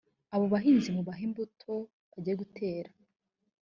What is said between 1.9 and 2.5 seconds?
bajye